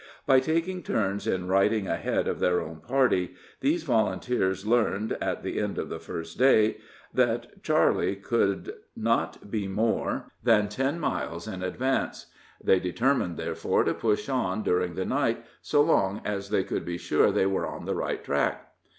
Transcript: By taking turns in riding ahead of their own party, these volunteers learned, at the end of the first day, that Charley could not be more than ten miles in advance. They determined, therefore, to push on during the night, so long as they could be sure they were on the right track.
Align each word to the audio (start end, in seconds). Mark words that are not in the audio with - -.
By 0.25 0.39
taking 0.39 0.81
turns 0.81 1.27
in 1.27 1.47
riding 1.47 1.87
ahead 1.87 2.27
of 2.27 2.39
their 2.39 2.59
own 2.59 2.77
party, 2.77 3.35
these 3.59 3.83
volunteers 3.83 4.65
learned, 4.65 5.15
at 5.21 5.43
the 5.43 5.59
end 5.59 5.77
of 5.77 5.89
the 5.89 5.99
first 5.99 6.39
day, 6.39 6.77
that 7.13 7.61
Charley 7.61 8.15
could 8.15 8.73
not 8.95 9.51
be 9.51 9.67
more 9.67 10.31
than 10.41 10.69
ten 10.69 10.99
miles 10.99 11.47
in 11.47 11.61
advance. 11.61 12.33
They 12.63 12.79
determined, 12.79 13.37
therefore, 13.37 13.83
to 13.83 13.93
push 13.93 14.27
on 14.27 14.63
during 14.63 14.95
the 14.95 15.05
night, 15.05 15.45
so 15.61 15.83
long 15.83 16.23
as 16.25 16.49
they 16.49 16.63
could 16.63 16.83
be 16.83 16.97
sure 16.97 17.31
they 17.31 17.45
were 17.45 17.67
on 17.67 17.85
the 17.85 17.93
right 17.93 18.23
track. 18.23 18.73